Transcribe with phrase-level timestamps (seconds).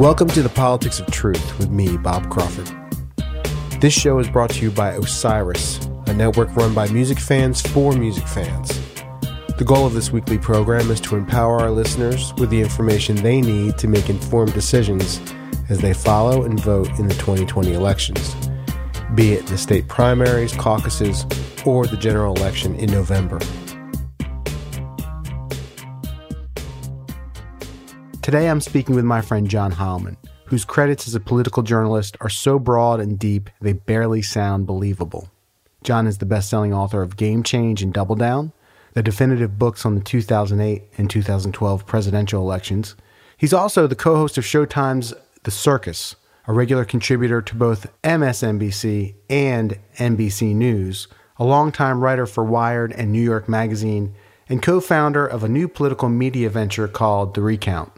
[0.00, 2.74] Welcome to the Politics of Truth with me, Bob Crawford.
[3.82, 7.92] This show is brought to you by Osiris, a network run by music fans for
[7.92, 8.80] music fans.
[9.58, 13.42] The goal of this weekly program is to empower our listeners with the information they
[13.42, 15.20] need to make informed decisions
[15.68, 18.34] as they follow and vote in the 2020 elections,
[19.14, 21.26] be it the state primaries, caucuses,
[21.66, 23.38] or the general election in November.
[28.30, 32.28] Today I'm speaking with my friend John Heilemann, whose credits as a political journalist are
[32.28, 35.28] so broad and deep they barely sound believable.
[35.82, 38.52] John is the best selling author of Game Change and Double Down,
[38.94, 42.94] the definitive books on the 2008 and 2012 presidential elections.
[43.36, 46.14] He's also the co host of Showtime's The Circus,
[46.46, 53.10] a regular contributor to both MSNBC and NBC News, a longtime writer for Wired and
[53.10, 54.14] New York Magazine,
[54.48, 57.90] and co founder of a new political media venture called The Recount.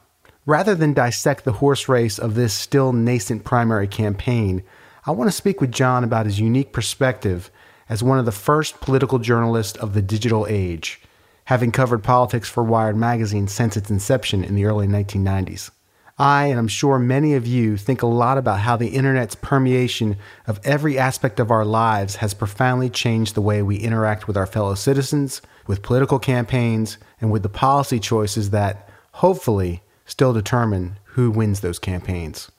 [0.44, 4.64] Rather than dissect the horse race of this still nascent primary campaign,
[5.06, 7.48] I want to speak with John about his unique perspective
[7.88, 11.00] as one of the first political journalists of the digital age,
[11.44, 15.70] having covered politics for Wired magazine since its inception in the early 1990s.
[16.18, 20.16] I, and I'm sure many of you, think a lot about how the internet's permeation
[20.48, 24.46] of every aspect of our lives has profoundly changed the way we interact with our
[24.46, 31.30] fellow citizens, with political campaigns, and with the policy choices that, hopefully, still determine who
[31.30, 32.50] wins those campaigns.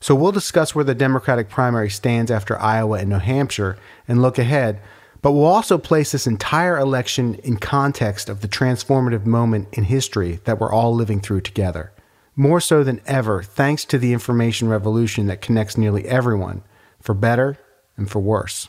[0.00, 4.38] So we'll discuss where the Democratic primary stands after Iowa and New Hampshire and look
[4.38, 4.80] ahead,
[5.22, 10.40] but we'll also place this entire election in context of the transformative moment in history
[10.44, 11.92] that we're all living through together.
[12.36, 16.62] More so than ever, thanks to the information revolution that connects nearly everyone,
[17.00, 17.58] for better
[17.96, 18.68] and for worse.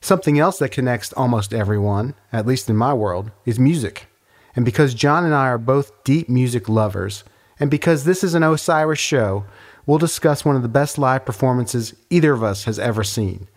[0.00, 4.08] Something else that connects almost everyone, at least in my world, is music.
[4.56, 7.22] And because John and I are both deep music lovers,
[7.60, 9.44] and because this is an Osiris show,
[9.86, 13.48] we'll discuss one of the best live performances either of us has ever seen,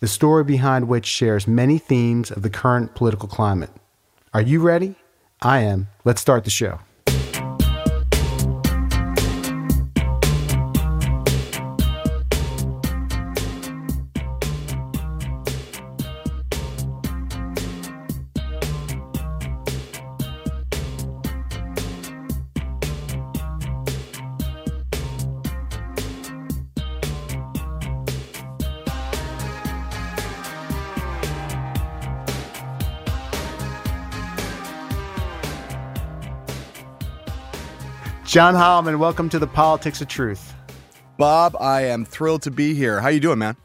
[0.00, 3.70] the story behind which shares many themes of the current political climate.
[4.34, 4.96] Are you ready?
[5.40, 5.88] I am.
[6.04, 6.80] Let's start the show.
[38.36, 40.52] John Heilemann, welcome to the Politics of Truth.
[41.16, 43.00] Bob, I am thrilled to be here.
[43.00, 43.56] How you doing, man?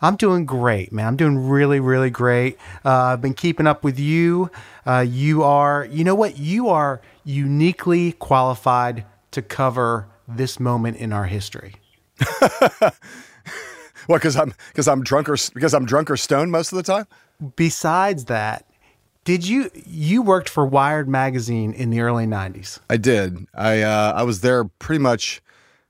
[0.00, 1.06] I'm doing great, man.
[1.06, 2.56] I'm doing really, really great.
[2.82, 4.50] Uh, I've been keeping up with you.
[4.86, 6.38] Uh, you are, you know what?
[6.38, 11.74] You are uniquely qualified to cover this moment in our history.
[12.78, 12.94] what?
[14.08, 17.06] Because I'm because I'm drunk or because I'm drunk or stoned most of the time.
[17.54, 18.64] Besides that,
[19.24, 22.78] did you you worked for Wired magazine in the early '90s?
[22.88, 23.36] I did.
[23.54, 25.42] I uh, I was there pretty much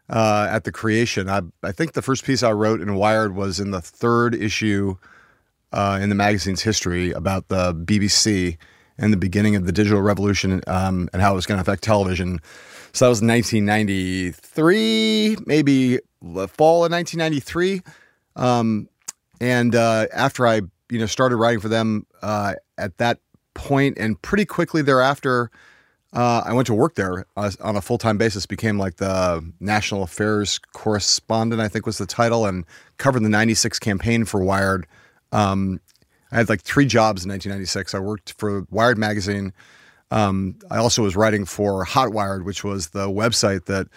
[0.08, 1.28] uh, at the creation.
[1.28, 4.96] I I think the first piece I wrote in Wired was in the third issue
[5.72, 8.56] uh, in the magazine's history about the BBC
[8.96, 11.82] and the beginning of the digital revolution um, and how it was going to affect
[11.82, 12.38] television.
[12.92, 17.82] So that was 1993, maybe the fall of 1993.
[18.36, 18.88] Um,
[19.40, 23.18] and uh, after I you know started writing for them uh, at that
[23.54, 25.50] point, and pretty quickly thereafter,
[26.12, 28.46] uh, I went to work there uh, on a full time basis.
[28.46, 32.64] Became like the national affairs correspondent, I think was the title, and
[32.98, 34.86] covered the '96 campaign for Wired.
[35.32, 35.80] Um,
[36.30, 37.94] I had like three jobs in 1996.
[37.94, 39.52] I worked for Wired magazine.
[40.10, 43.88] Um, I also was writing for Hot Wired, which was the website that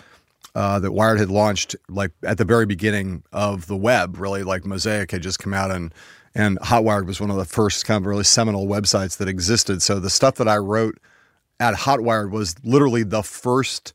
[0.55, 4.19] uh, that Wired had launched like at the very beginning of the web.
[4.19, 5.93] Really, like Mosaic had just come out and
[6.37, 9.81] and Hotwired was one of the first kind of really seminal websites that existed.
[9.81, 10.99] So the stuff that I wrote
[11.59, 13.93] at Hotwired was literally the first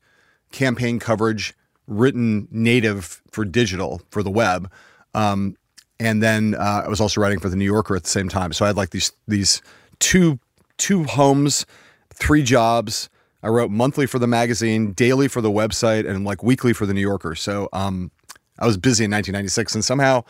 [0.51, 1.55] campaign coverage
[1.87, 4.69] written native for digital for the web.
[5.15, 5.57] Um,
[6.01, 8.53] and then uh, I was also writing for the New Yorker at the same time.
[8.53, 9.63] So I had like these these
[10.01, 10.41] two
[10.79, 11.65] two homes,
[12.13, 13.09] three jobs.
[13.45, 16.95] I wrote monthly for the magazine, daily for the website, and like weekly for the
[16.95, 17.37] New Yorker.
[17.37, 18.11] So um,
[18.59, 20.25] I was busy in 1996, and somehow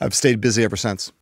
[0.00, 1.12] I've stayed busy ever since.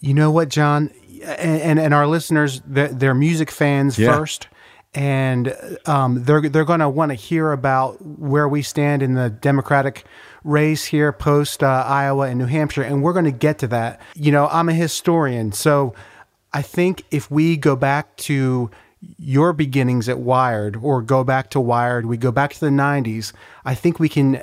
[0.00, 0.90] You know what, John,
[1.24, 4.16] and and, and our listeners, they're, they're music fans Yeah.
[4.16, 4.48] first,
[4.94, 5.54] and
[5.86, 10.04] um, they're they're going to want to hear about where we stand in the Democratic
[10.44, 14.00] race here post uh, Iowa and New Hampshire, and we're going to get to that.
[14.14, 15.94] You know, I'm a historian, so
[16.52, 18.70] I think if we go back to
[19.18, 23.32] your beginnings at Wired or go back to Wired, we go back to the 90s,
[23.64, 24.42] I think we can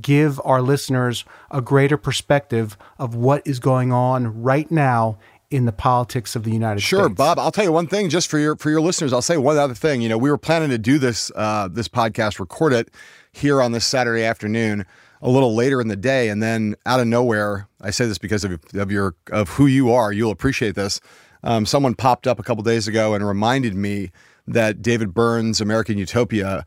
[0.00, 5.18] give our listeners a greater perspective of what is going on right now
[5.50, 7.08] in the politics of the United sure, States.
[7.08, 7.38] Sure, Bob.
[7.38, 9.12] I'll tell you one thing, just for your for your listeners.
[9.12, 10.02] I'll say one other thing.
[10.02, 12.90] You know, we were planning to do this uh, this podcast, record it
[13.32, 14.84] here on this Saturday afternoon,
[15.22, 18.44] a little later in the day, and then out of nowhere, I say this because
[18.44, 20.12] of of your of who you are.
[20.12, 21.00] You'll appreciate this.
[21.42, 24.10] Um, someone popped up a couple days ago and reminded me
[24.46, 26.64] that David Byrne's American Utopia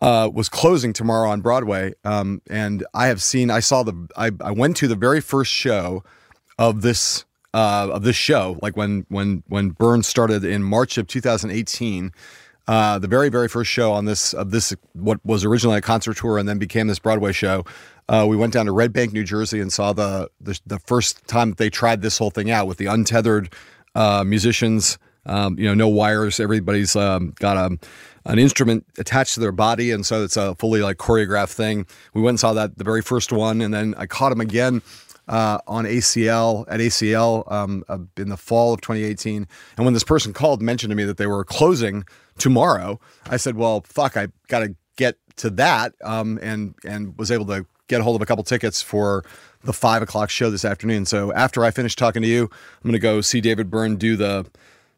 [0.00, 1.94] uh, was closing tomorrow on Broadway.
[2.04, 5.50] Um, and I have seen, I saw the, I, I went to the very first
[5.50, 6.04] show
[6.58, 7.24] of this
[7.54, 12.12] uh, of this show, like when when when Byrne started in March of 2018.
[12.66, 16.16] Uh, the very very first show on this of this what was originally a concert
[16.16, 17.64] tour and then became this Broadway show.
[18.08, 21.26] Uh, we went down to Red Bank, New Jersey, and saw the, the the first
[21.28, 23.52] time they tried this whole thing out with the untethered
[23.94, 24.98] uh, musicians.
[25.26, 26.40] Um, you know, no wires.
[26.40, 27.78] Everybody's um, got a
[28.26, 31.86] an instrument attached to their body, and so it's a fully like choreographed thing.
[32.14, 34.82] We went and saw that the very first one, and then I caught him again
[35.28, 39.46] uh, on ACL at ACL um, uh, in the fall of 2018.
[39.76, 42.04] And when this person called, mentioned to me that they were closing
[42.38, 47.30] tomorrow, I said, "Well, fuck, I got to get to that," um, and and was
[47.30, 49.24] able to get a hold of a couple tickets for
[49.62, 51.04] the five o'clock show this afternoon.
[51.06, 54.16] So after I finish talking to you, I'm going to go see David Byrne do
[54.16, 54.46] the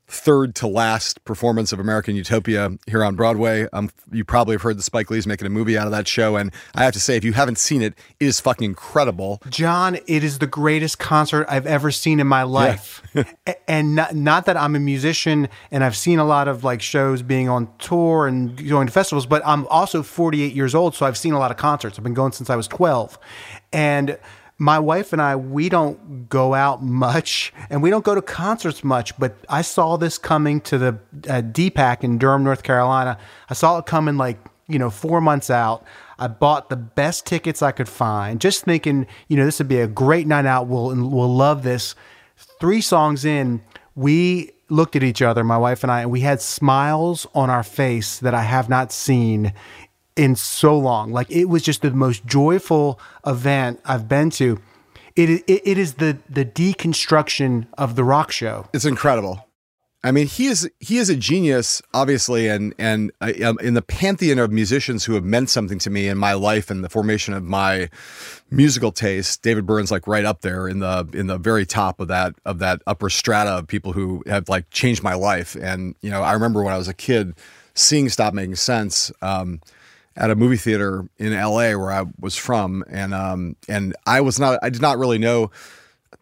[0.09, 3.69] third to last performance of American Utopia here on Broadway.
[3.73, 6.37] Um, you probably have heard that Spike Lee's making a movie out of that show,
[6.37, 9.43] and I have to say, if you haven't seen it, it is fucking incredible.
[9.49, 13.25] John, it is the greatest concert I've ever seen in my life, yeah.
[13.67, 17.23] and not, not that I'm a musician and I've seen a lot of like shows
[17.23, 21.19] being on tour and going to festivals, but I'm also 48 years old, so I've
[21.19, 21.99] seen a lot of concerts.
[21.99, 23.19] I've been going since I was 12,
[23.73, 24.19] and
[24.59, 28.83] my wife and I, we don't go out much and we don't go to concerts
[28.83, 30.89] much, but I saw this coming to the
[31.29, 33.19] uh, DPAC in Durham, North Carolina.
[33.51, 35.85] I saw it coming like, you know, four months out.
[36.19, 39.81] I bought the best tickets I could find, just thinking, you know, this would be
[39.81, 40.67] a great night out.
[40.67, 41.95] We'll, we'll love this.
[42.59, 43.63] Three songs in,
[43.95, 47.63] we looked at each other, my wife and I, and we had smiles on our
[47.63, 49.53] face that I have not seen
[50.17, 51.13] in so long.
[51.13, 54.61] Like it was just the most joyful event I've been to.
[55.15, 58.69] It, it, it is the the deconstruction of the rock show.
[58.73, 59.47] It's incredible.
[60.07, 64.39] I mean, he is he is a genius, obviously, and and uh, in the pantheon
[64.39, 67.43] of musicians who have meant something to me in my life and the formation of
[67.43, 67.91] my
[68.49, 69.43] musical taste.
[69.43, 72.61] David Byrne's like right up there in the in the very top of that of
[72.61, 75.57] that upper strata of people who have like changed my life.
[75.57, 77.35] And you know, I remember when I was a kid
[77.75, 79.11] seeing Stop Making Sense.
[79.23, 79.61] Um,
[80.17, 84.41] at a movie theater in LA where I was from, and um, and I was
[84.41, 85.51] not, I did not really know,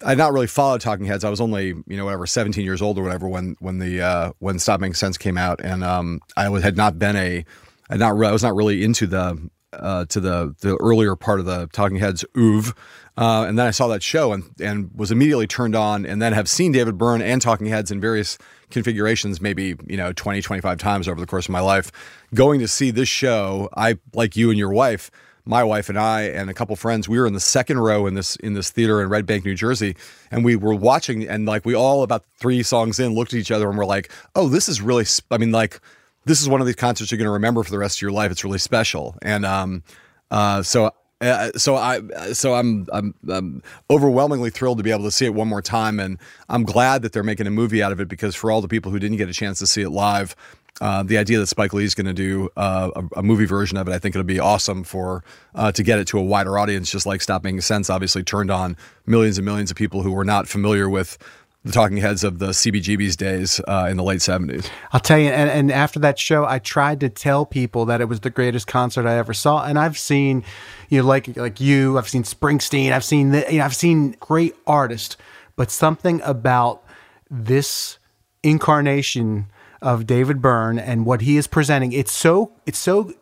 [0.05, 1.25] I did not really follow Talking Heads.
[1.25, 4.33] I was only, you know, whatever, seventeen years old or whatever when when the uh,
[4.39, 7.45] when Stop Making Sense came out, and um, I was, had not been a,
[7.89, 11.47] I not, I was not really into the uh, to the the earlier part of
[11.47, 12.75] the Talking Heads oeuvre.
[13.17, 16.33] Uh, and then I saw that show and and was immediately turned on, and then
[16.33, 18.39] have seen David Byrne and Talking Heads in various
[18.71, 21.93] configurations, maybe you know 20, 25 times over the course of my life.
[22.35, 25.11] Going to see this show, I like you and your wife.
[25.47, 28.15] My wife and I and a couple friends, we were in the second row in
[28.15, 29.95] this in this theater in Red Bank, New Jersey,
[30.31, 33.51] and we were watching, and like we all about three songs in looked at each
[33.51, 35.31] other and we're like, "Oh, this is really." Sp-.
[35.31, 35.81] I mean, like
[36.25, 38.11] this is one of these concerts you're going to remember for the rest of your
[38.11, 38.33] life.
[38.33, 39.83] It's really special, and um,
[40.31, 40.91] uh, so
[41.25, 42.01] uh, so I
[42.33, 45.99] so I'm, I'm I'm overwhelmingly thrilled to be able to see it one more time,
[45.99, 48.69] and I'm glad that they're making a movie out of it because for all the
[48.69, 50.37] people who didn't get a chance to see it live,
[50.81, 53.79] uh, the idea that Spike Lee is going to do uh, a, a, movie version
[53.79, 55.23] of it, I think it'll be awesome for
[55.55, 56.91] uh, to get it to a wider audience.
[56.91, 58.77] Just like Stop Making Sense, obviously turned on
[59.07, 61.17] millions and millions of people who were not familiar with
[61.65, 64.69] the talking heads of the CBGB's days uh, in the late 70s.
[64.93, 68.05] I'll tell you, and, and after that show, I tried to tell people that it
[68.05, 69.65] was the greatest concert I ever saw.
[69.65, 70.45] And I've seen,
[70.91, 74.17] you know, like like you, I've seen Springsteen, I've seen, the, you know, I've seen
[74.21, 75.17] great artists,
[75.57, 76.83] but something about
[77.31, 77.99] this
[78.43, 79.47] incarnation
[79.81, 83.13] of David Byrne and what he is presenting, it's so it's so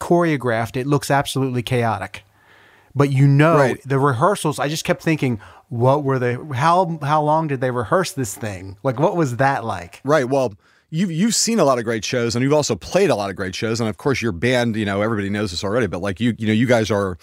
[0.00, 2.24] choreographed, it looks absolutely chaotic.
[2.98, 3.82] But you know, right.
[3.84, 8.12] the rehearsals, I just kept thinking, what were they how how long did they rehearse
[8.12, 8.76] this thing?
[8.82, 10.00] Like what was that like?
[10.04, 10.54] Right well
[10.90, 13.36] you've you've seen a lot of great shows and you've also played a lot of
[13.36, 16.18] great shows and of course your band you know everybody knows this already but like
[16.18, 17.18] you you know you guys are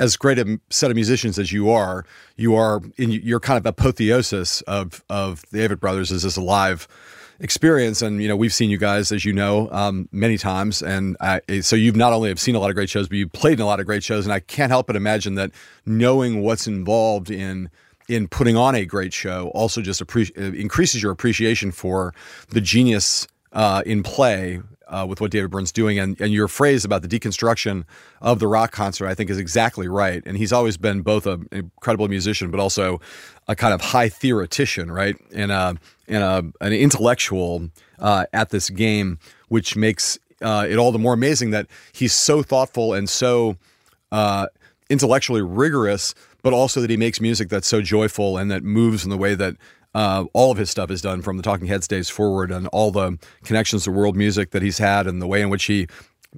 [0.00, 2.04] as great a set of musicians as you are.
[2.36, 6.88] You are in your kind of apotheosis of of the Avett Brothers as this live
[7.40, 10.82] experience and you know we've seen you guys as you know um, many times.
[10.82, 13.32] And I, so you've not only have seen a lot of great shows but you've
[13.32, 14.26] played in a lot of great shows.
[14.26, 15.50] And I can't help but imagine that
[15.86, 17.70] knowing what's involved in
[18.08, 22.12] in putting on a great show also just appre- increases your appreciation for
[22.48, 25.98] the genius uh, in play uh, with what David Byrne's doing.
[25.98, 27.84] And, and your phrase about the deconstruction
[28.20, 30.22] of the rock concert, I think, is exactly right.
[30.26, 33.00] And he's always been both an incredible musician, but also
[33.48, 35.16] a kind of high theoretician, right?
[35.34, 35.76] And, a,
[36.08, 39.18] and a, an intellectual uh, at this game,
[39.48, 43.56] which makes uh, it all the more amazing that he's so thoughtful and so
[44.10, 44.46] uh,
[44.88, 49.10] intellectually rigorous, but also that he makes music that's so joyful and that moves in
[49.10, 49.56] the way that
[49.94, 52.90] uh, all of his stuff is done from the Talking Heads days forward, and all
[52.90, 55.86] the connections to world music that he's had, and the way in which he,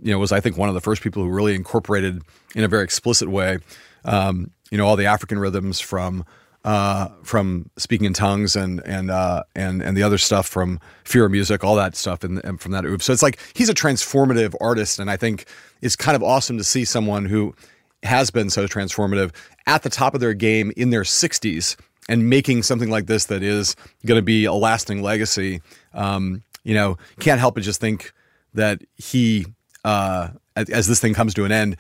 [0.03, 2.23] you know, was I think one of the first people who really incorporated
[2.55, 3.59] in a very explicit way,
[4.05, 6.25] um, you know, all the African rhythms from
[6.65, 11.27] uh, from speaking in tongues and and uh, and and the other stuff from Fear
[11.27, 13.05] of Music, all that stuff, and, and from that oops.
[13.05, 15.47] So it's like he's a transformative artist, and I think
[15.83, 17.55] it's kind of awesome to see someone who
[18.03, 19.33] has been so transformative
[19.67, 21.77] at the top of their game in their 60s
[22.09, 25.63] and making something like this that is going to be a lasting legacy.
[25.95, 28.13] Um, you know, can't help but just think
[28.55, 29.47] that he,
[29.85, 31.77] uh, as, as this thing comes to an end,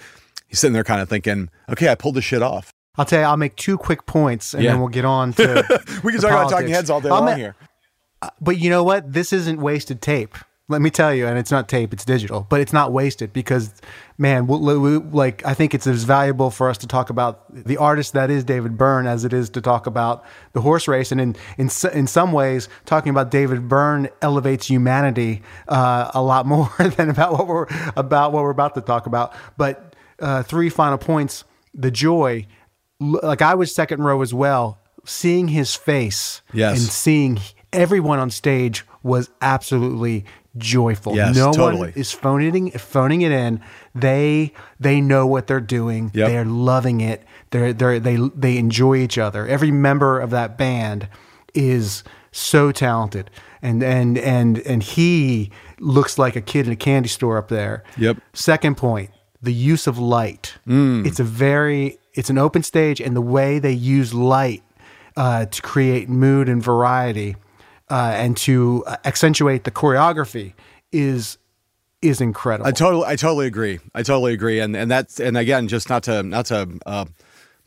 [0.48, 2.72] he's sitting there kind of thinking, okay, I pulled this shit off.
[2.96, 4.72] I'll tell you, I'll make two quick points and yeah.
[4.72, 5.44] then we'll get on to.
[6.04, 6.30] we can talk politics.
[6.30, 7.56] about talking heads all day I'm long here.
[8.40, 9.12] But you know what?
[9.12, 10.36] This isn't wasted tape
[10.68, 13.74] let me tell you, and it's not tape, it's digital, but it's not wasted because,
[14.16, 17.76] man, we, we, like I think it's as valuable for us to talk about the
[17.76, 21.20] artist that is David Byrne as it is to talk about the horse race, and
[21.20, 26.70] in in in some ways, talking about David Byrne elevates humanity uh, a lot more
[26.96, 27.66] than about what we're
[27.96, 29.34] about what we're about to talk about.
[29.56, 32.46] But uh, three final points: the joy.
[33.00, 36.78] Like I was second row as well, seeing his face yes.
[36.78, 37.40] and seeing
[37.72, 40.24] everyone on stage was absolutely
[40.56, 41.14] joyful.
[41.14, 41.78] Yes, no totally.
[41.78, 43.60] one is phoning phoning it in.
[43.94, 46.10] They they know what they're doing.
[46.14, 46.28] Yep.
[46.28, 47.22] They're loving it.
[47.50, 49.46] They're they they they enjoy each other.
[49.46, 51.08] Every member of that band
[51.54, 53.30] is so talented.
[53.60, 57.84] And and and and he looks like a kid in a candy store up there.
[57.96, 58.18] Yep.
[58.32, 60.54] Second point, the use of light.
[60.66, 61.06] Mm.
[61.06, 64.62] It's a very it's an open stage and the way they use light
[65.16, 67.36] uh, to create mood and variety
[67.92, 70.54] uh, and to accentuate the choreography
[70.92, 71.36] is
[72.00, 72.66] is incredible.
[72.66, 73.78] I totally, I totally agree.
[73.94, 74.60] I totally agree.
[74.60, 77.04] And and that's and again, just not to not to uh,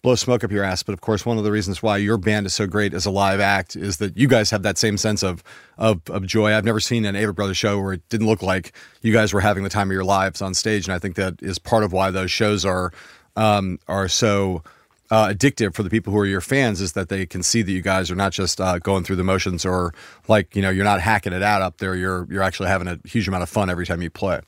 [0.01, 2.47] blow smoke up your ass, but of course, one of the reasons why your band
[2.47, 5.21] is so great as a live act is that you guys have that same sense
[5.21, 5.43] of
[5.77, 6.55] of, of joy.
[6.55, 9.41] I've never seen an Avett Brothers show where it didn't look like you guys were
[9.41, 11.93] having the time of your lives on stage, and I think that is part of
[11.93, 12.91] why those shows are
[13.35, 14.63] um, are so
[15.11, 17.71] uh, addictive for the people who are your fans is that they can see that
[17.71, 19.93] you guys are not just uh, going through the motions or
[20.27, 21.95] like you know you're not hacking it out up there.
[21.95, 24.41] You're you're actually having a huge amount of fun every time you play.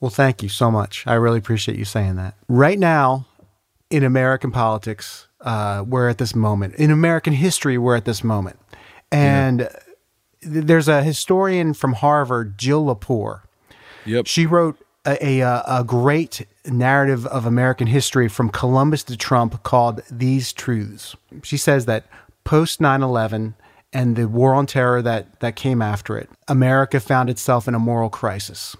[0.00, 1.06] Well, thank you so much.
[1.06, 2.34] I really appreciate you saying that.
[2.48, 3.26] Right now,
[3.88, 6.74] in American politics, uh, we're at this moment.
[6.74, 8.58] In American history, we're at this moment,
[9.10, 9.68] and yeah.
[10.42, 13.42] there's a historian from Harvard, Jill Lepore.
[14.04, 14.26] Yep.
[14.26, 20.02] She wrote a, a, a great narrative of American history from Columbus to Trump called
[20.10, 21.16] These Truths.
[21.42, 22.06] She says that
[22.44, 23.54] post 9 11
[23.92, 27.78] and the war on terror that, that came after it, America found itself in a
[27.78, 28.76] moral crisis.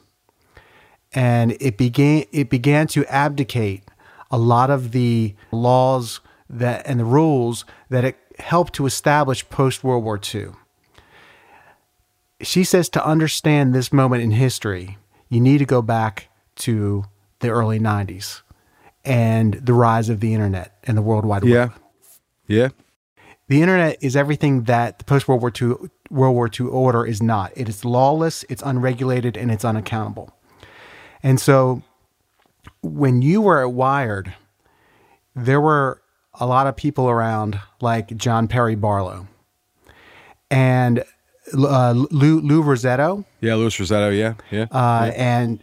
[1.13, 3.85] And it began, it began to abdicate
[4.31, 9.83] a lot of the laws that, and the rules that it helped to establish post
[9.83, 10.49] World War II.
[12.43, 17.05] She says to understand this moment in history, you need to go back to
[17.41, 18.43] the early 90s
[19.05, 21.53] and the rise of the internet and the World Wide Web.
[21.53, 21.69] Yeah.
[22.49, 22.69] Yeah.
[23.49, 27.23] The internet is everything that the post World War II World War II order is
[27.23, 27.53] not.
[27.57, 30.33] It is lawless, it's unregulated, and it's unaccountable.
[31.23, 31.83] And so
[32.83, 34.35] when you were at Wired,
[35.35, 36.03] there were
[36.35, 39.27] a lot of people around like John Perry Barlow
[40.51, 41.05] and
[41.55, 43.25] uh, Lou, Lou Rossetto.
[43.41, 44.17] Yeah, Louis Rossetto.
[44.17, 44.65] Yeah, yeah.
[44.71, 45.13] Uh, yeah.
[45.17, 45.63] And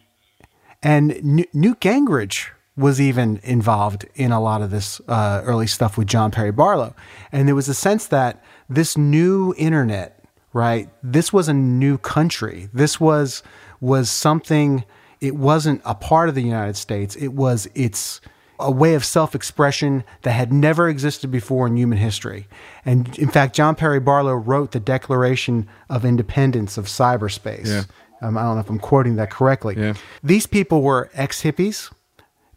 [0.82, 1.24] and
[1.54, 6.32] Newt Gingrich was even involved in a lot of this uh, early stuff with John
[6.32, 6.96] Perry Barlow,
[7.32, 10.24] and there was a sense that this new internet,
[10.54, 10.90] right?
[11.04, 12.70] This was a new country.
[12.74, 13.44] This was
[13.80, 14.86] was something.
[15.22, 17.16] It wasn't a part of the United States.
[17.16, 18.20] It was its
[18.64, 22.48] a way of self expression that had never existed before in human history.
[22.86, 27.68] And in fact, John Perry Barlow wrote the Declaration of Independence of Cyberspace.
[27.68, 27.84] Yeah.
[28.22, 29.76] Um, I don't know if I'm quoting that correctly.
[29.78, 29.94] Yeah.
[30.24, 31.92] These people were ex hippies,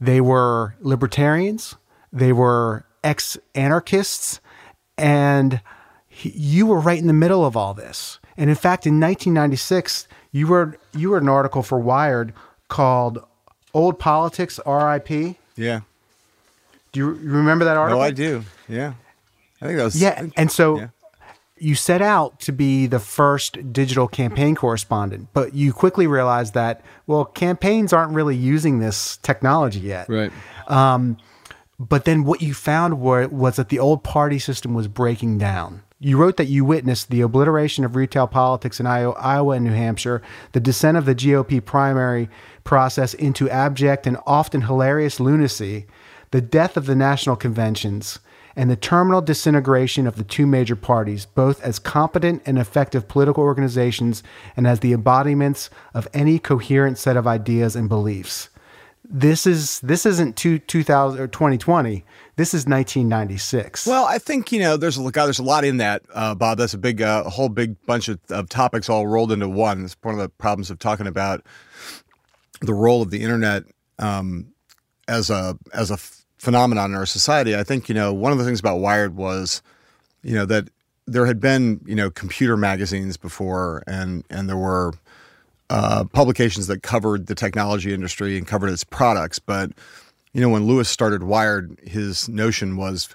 [0.01, 1.75] they were libertarians,
[2.13, 4.41] they were ex anarchists,
[4.97, 5.61] and
[6.07, 8.21] he, you were right in the middle of all this.
[8.37, 12.33] And in fact, in 1996, you were you were an article for Wired
[12.69, 13.19] called
[13.75, 15.81] "Old Politics R.I.P." Yeah.
[16.97, 18.00] Do you remember that article?
[18.00, 18.43] Oh, I do.
[18.71, 18.95] Yeah.
[19.61, 20.00] I think that was.
[20.00, 20.88] Yeah, and so, yeah.
[21.59, 26.83] you set out to be the first digital campaign correspondent, but you quickly realized that,
[27.07, 30.09] well, campaigns aren't really using this technology yet.
[30.09, 30.33] Right.
[30.69, 31.19] Um,
[31.79, 35.83] but then what you found were, was that the old party system was breaking down.
[35.99, 40.23] You wrote that you witnessed the obliteration of retail politics in Iowa and New Hampshire,
[40.53, 42.31] the descent of the GOP primary
[42.65, 45.87] process into abject and often hilarious lunacy,
[46.30, 48.18] the death of the national conventions,
[48.56, 53.45] and the terminal disintegration of the two major parties, both as competent and effective political
[53.45, 54.23] organizations
[54.56, 58.49] and as the embodiments of any coherent set of ideas and beliefs.
[59.09, 62.04] This is this isn't two, 2000 or 2020.
[62.35, 63.87] This is 1996.
[63.87, 66.59] Well, I think you know there's a God, there's a lot in that, uh, Bob.
[66.59, 69.85] That's a big, uh, a whole big bunch of, of topics all rolled into one.
[69.85, 71.47] It's one of the problems of talking about
[72.62, 73.62] the role of the internet
[74.00, 74.49] um,
[75.09, 75.99] as a as a
[76.39, 77.57] phenomenon in our society.
[77.57, 79.63] I think you know one of the things about Wired was,
[80.23, 80.69] you know, that
[81.07, 84.93] there had been you know computer magazines before, and and there were
[85.71, 89.39] uh, publications that covered the technology industry and covered its products.
[89.39, 89.73] But
[90.33, 93.09] you know, when Louis started Wired, his notion was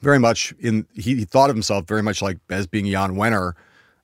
[0.00, 0.86] very much in.
[0.94, 3.54] He, he thought of himself very much like as being Jan Wenner.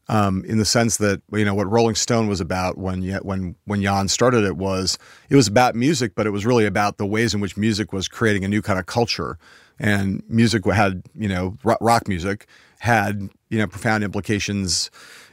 [0.08, 3.82] Um, in the sense that you know what Rolling Stone was about when when when
[3.82, 4.98] Jan started it was
[5.30, 8.06] it was about music, but it was really about the ways in which music was
[8.06, 9.38] creating a new kind of culture,
[9.78, 12.46] and music had you know rock music
[12.80, 14.90] had you know profound implications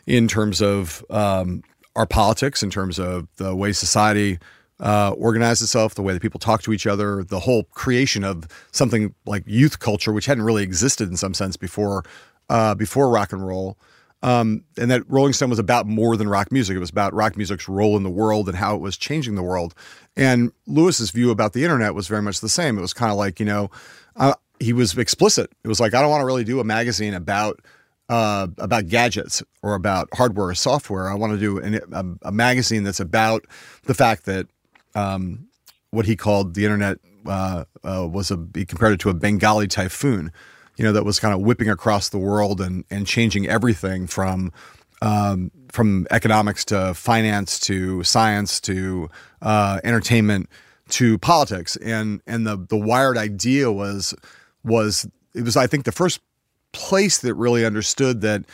[0.08, 1.64] in terms of um,
[1.96, 4.40] our politics, in terms of the way society
[4.80, 8.48] uh, organized itself, the way that people talk to each other, the whole creation of
[8.72, 12.04] something like youth culture, which hadn't really existed in some sense before
[12.50, 13.78] uh, before rock and roll.
[14.24, 16.76] Um, and that Rolling Stone was about more than rock music.
[16.76, 19.42] It was about rock music's role in the world and how it was changing the
[19.42, 19.74] world.
[20.16, 22.78] And Louis's view about the internet was very much the same.
[22.78, 23.72] It was kind of like, you know,
[24.16, 25.52] uh, he was explicit.
[25.64, 27.62] It was like, I don't want to really do a magazine about
[28.10, 31.10] uh, about gadgets or about hardware or software.
[31.10, 33.46] I want to do an, a, a, magazine that's about
[33.84, 34.48] the fact that
[34.96, 35.48] um,
[35.92, 39.68] what he called the internet uh, uh, was a he compared it to a Bengali
[39.68, 40.34] typhoon
[40.82, 44.52] you know, that was kind of whipping across the world and and changing everything from
[45.04, 49.08] um, from economics to finance to science to
[49.44, 50.50] uh, entertainment
[50.90, 51.76] to politics.
[51.76, 54.16] And and the the Wired idea was
[54.64, 56.20] was it was I think the first
[56.72, 58.46] place that really understood that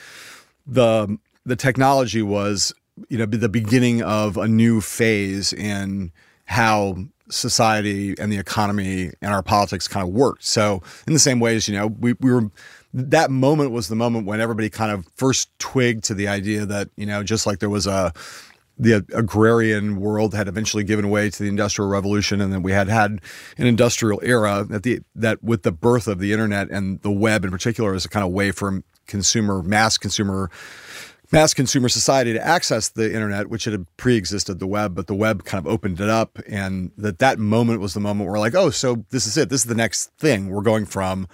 [0.66, 2.74] the the technology was
[3.08, 6.12] you know the beginning of a new phase in
[6.44, 6.98] how
[7.30, 10.44] society and the economy and our politics kind of worked.
[10.44, 12.50] So in the same ways, you know, we, we were
[12.94, 16.90] that moment was the moment when everybody kind of first twigged to the idea that,
[16.96, 18.14] you know, just like there was a
[18.80, 22.88] the agrarian world had eventually given way to the industrial revolution and then we had
[22.88, 23.20] had
[23.58, 27.44] an industrial era that the that with the birth of the internet and the web
[27.44, 30.52] in particular as a kind of way for consumer mass consumer
[31.32, 35.44] mass consumer society to access the internet, which had pre-existed the web, but the web
[35.44, 38.70] kind of opened it up, and that that moment was the moment where like, oh,
[38.70, 39.50] so this is it.
[39.50, 40.50] This is the next thing.
[40.50, 41.28] We're going from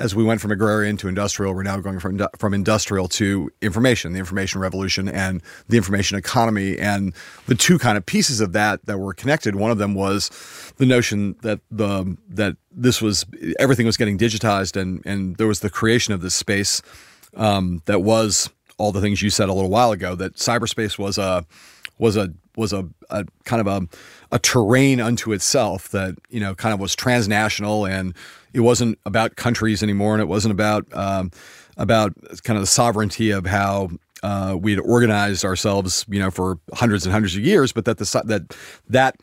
[0.00, 4.14] as we went from agrarian to industrial, we're now going from from industrial to information,
[4.14, 7.12] the information revolution and the information economy, and
[7.46, 9.56] the two kind of pieces of that that were connected.
[9.56, 10.30] One of them was
[10.78, 13.26] the notion that the that this was
[13.58, 16.80] everything was getting digitized, and and there was the creation of this space
[17.36, 18.48] um, that was
[18.80, 21.44] all the things you said a little while ago that cyberspace was a
[21.98, 23.86] was a was a, a kind of a,
[24.32, 28.14] a terrain unto itself that you know kind of was transnational and
[28.54, 31.30] it wasn't about countries anymore and it wasn't about um,
[31.76, 33.90] about kind of the sovereignty of how
[34.22, 37.98] uh, we had organized ourselves you know for hundreds and hundreds of years but that
[37.98, 38.56] the that
[38.88, 39.16] that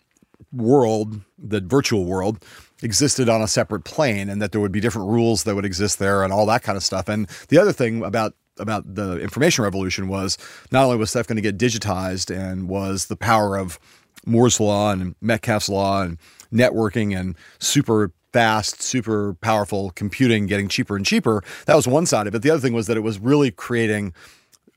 [0.54, 2.44] world the virtual world
[2.84, 6.00] existed on a separate plane and that there would be different rules that would exist
[6.00, 7.10] there and all that kind of stuff.
[7.10, 10.38] And the other thing about about the information revolution was
[10.72, 13.80] not only was stuff going to get digitized and was the power of
[14.26, 16.18] Moore's law and Metcalfe's law and
[16.52, 21.44] networking and super fast, super powerful computing getting cheaper and cheaper.
[21.66, 22.42] That was one side of it.
[22.42, 24.14] The other thing was that it was really creating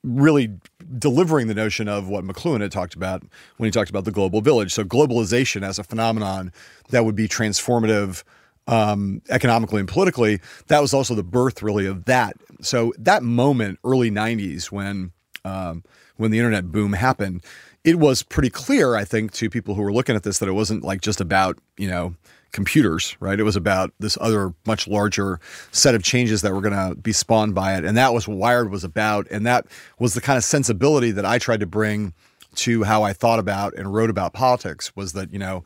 [0.02, 0.56] really
[0.98, 3.22] delivering the notion of what McLuhan had talked about
[3.58, 4.72] when he talked about the global village.
[4.72, 6.52] So globalization as a phenomenon
[6.88, 8.22] that would be transformative
[8.70, 12.36] um, economically and politically, that was also the birth really of that.
[12.62, 15.12] So that moment, early '90s, when
[15.44, 15.82] um,
[16.16, 17.44] when the internet boom happened,
[17.84, 20.52] it was pretty clear, I think, to people who were looking at this that it
[20.52, 22.14] wasn't like just about you know
[22.52, 23.38] computers, right?
[23.38, 27.12] It was about this other much larger set of changes that were going to be
[27.12, 29.66] spawned by it, and that was what Wired was about, and that
[29.98, 32.12] was the kind of sensibility that I tried to bring
[32.56, 34.94] to how I thought about and wrote about politics.
[34.94, 35.64] Was that you know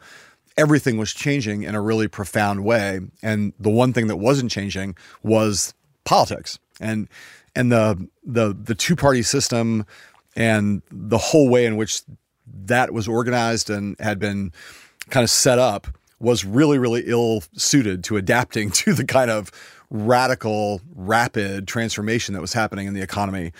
[0.56, 3.00] everything was changing in a really profound way.
[3.22, 6.58] And the one thing that wasn't changing was politics.
[6.80, 7.08] And
[7.54, 9.86] and the the the two party system
[10.36, 12.02] and the whole way in which
[12.46, 14.52] that was organized and had been
[15.10, 15.86] kind of set up
[16.18, 19.50] was really really ill suited to adapting to the kind of
[19.90, 23.52] radical rapid transformation that was happening in the economy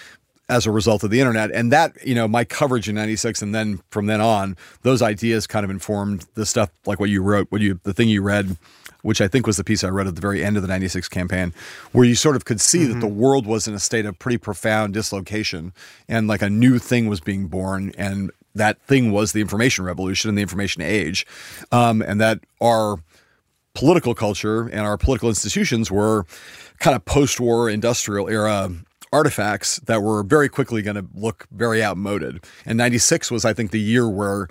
[0.49, 3.55] as a result of the internet and that you know my coverage in 96 and
[3.55, 7.47] then from then on those ideas kind of informed the stuff like what you wrote
[7.51, 8.57] what you the thing you read
[9.05, 11.11] which I think was the piece I read at the very end of the 96
[11.11, 11.53] campaign,
[11.93, 12.95] where you sort of could see mm-hmm.
[12.95, 13.21] that the mm-hmm.
[13.21, 15.75] world was in a state of pretty profound dislocation
[16.09, 17.93] and like a new thing was being born.
[17.99, 21.27] And that thing was the information revolution and the information age.
[21.71, 22.97] Um, and that our
[23.75, 26.25] political culture and our political institutions were
[26.79, 28.71] kind of post war industrial era
[29.15, 32.45] artifacts that were very quickly going to look very outmoded.
[32.67, 34.49] And 96 was, I think, the year where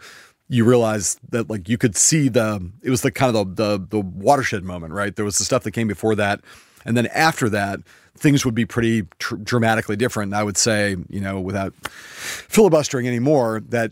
[0.47, 3.87] you realize that like you could see the it was the kind of the, the
[3.89, 5.15] the watershed moment right?
[5.15, 6.41] There was the stuff that came before that.
[6.85, 7.79] And then after that
[8.15, 10.29] things would be pretty tr- dramatically different.
[10.29, 13.91] And i would say you know without filibustering anymore that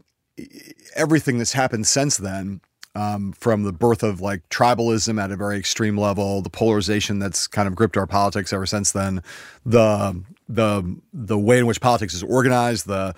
[0.95, 2.61] everything that's happened since then
[2.95, 7.47] um, from the birth of like tribalism at a very extreme level, the polarization that's
[7.47, 9.23] kind of gripped our politics ever since then,
[9.65, 10.21] the
[10.53, 13.13] the the way in which politics is organized, the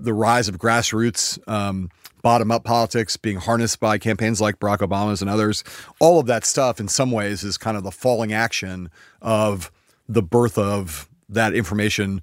[0.00, 1.90] the rise of grassroots um,
[2.22, 5.62] bottom up politics being harnessed by campaigns like Barack Obama's and others.
[6.00, 9.70] All of that stuff, in some ways, is kind of the falling action of
[10.08, 12.22] the birth of that information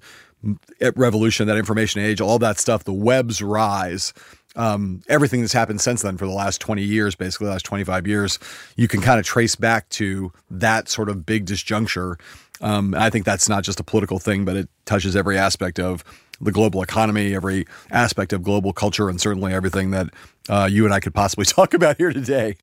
[0.96, 4.12] revolution, that information age, all that stuff, the web's rise.
[4.54, 8.06] Um, everything that's happened since then for the last 20 years, basically the last 25
[8.06, 8.38] years,
[8.76, 12.20] you can kind of trace back to that sort of big disjuncture.
[12.62, 16.04] Um, I think that's not just a political thing, but it touches every aspect of
[16.40, 20.08] the global economy, every aspect of global culture, and certainly everything that
[20.48, 22.56] uh, you and I could possibly talk about here today.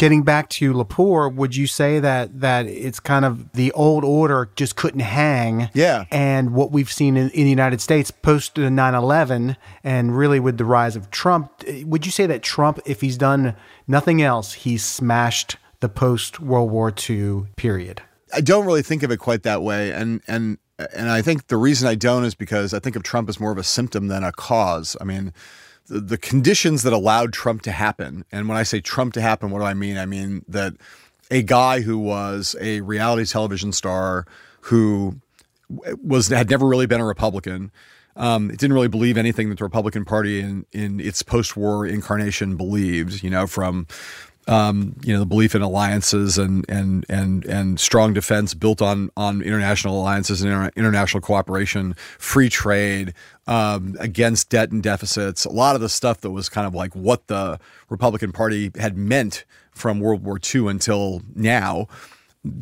[0.00, 4.50] Getting back to Lepore, would you say that that it's kind of the old order
[4.56, 5.68] just couldn't hang?
[5.74, 6.06] Yeah.
[6.10, 10.56] And what we've seen in, in the United States post 9 11 and really with
[10.56, 11.52] the rise of Trump,
[11.84, 13.54] would you say that Trump, if he's done
[13.86, 18.00] nothing else, he's smashed the post World War II period?
[18.32, 19.92] I don't really think of it quite that way.
[19.92, 20.56] And, and,
[20.96, 23.52] and I think the reason I don't is because I think of Trump as more
[23.52, 24.96] of a symptom than a cause.
[24.98, 25.34] I mean,
[25.90, 28.24] the, conditions that allowed Trump to happen.
[28.30, 29.98] And when I say Trump to happen, what do I mean?
[29.98, 30.74] I mean that
[31.30, 34.26] a guy who was a reality television star
[34.62, 35.20] who
[36.02, 37.70] was had never really been a Republican.
[38.16, 43.22] Um, didn't really believe anything that the Republican Party in in its post-war incarnation believed.
[43.22, 43.86] You know, from
[44.48, 49.10] um, you know the belief in alliances and and and and strong defense built on
[49.16, 53.14] on international alliances and inter- international cooperation, free trade,
[53.46, 55.44] um, against debt and deficits.
[55.44, 58.96] A lot of the stuff that was kind of like what the Republican Party had
[58.96, 61.86] meant from World War II until now.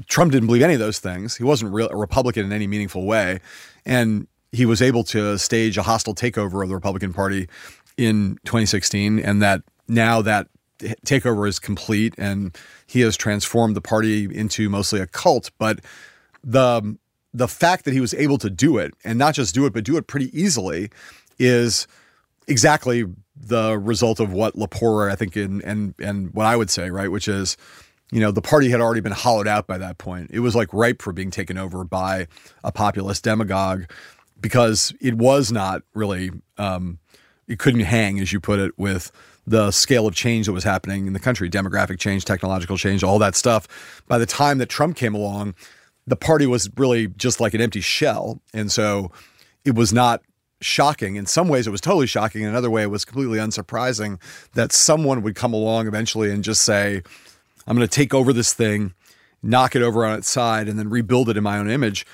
[0.09, 1.37] Trump didn't believe any of those things.
[1.37, 3.39] He wasn't real, a Republican in any meaningful way,
[3.87, 7.49] and he was able to stage a hostile takeover of the Republican Party
[7.97, 14.25] in 2016, and that now that takeover is complete and he has transformed the party
[14.25, 15.51] into mostly a cult.
[15.59, 15.81] But
[16.43, 16.97] the
[17.35, 19.85] the fact that he was able to do it and not just do it, but
[19.85, 20.91] do it pretty easily
[21.39, 21.87] is
[22.47, 23.05] exactly
[23.37, 27.11] the result of what Lepore, I think, in, and and what I would say, right,
[27.11, 27.57] which is,
[28.11, 30.31] you know, the party had already been hollowed out by that point.
[30.33, 32.27] It was like ripe for being taken over by
[32.65, 33.85] a populist demagogue
[34.41, 36.99] because it was not really, um,
[37.47, 39.13] it couldn't hang, as you put it, with
[39.49, 43.19] the scale of change that was happening in the country demographic change, technological change, all
[43.19, 44.03] that stuff.
[44.07, 45.55] By the time that Trump came along,
[46.07, 48.41] the party was really just like an empty shell.
[48.53, 49.11] And so
[49.65, 50.23] it was not
[50.61, 51.17] shocking.
[51.17, 52.43] In some ways, it was totally shocking.
[52.43, 54.21] In another way, it was completely unsurprising
[54.55, 57.03] that someone would come along eventually and just say,
[57.67, 58.95] I'm going to take over this thing,
[59.43, 62.07] knock it over on its side, and then rebuild it in my own image.